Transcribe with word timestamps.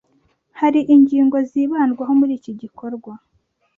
hari 0.59 0.79
ingingo 0.95 1.37
zibandwaho 1.49 2.11
muri 2.19 2.33
iki 2.39 2.51
gikorwa 2.61 3.11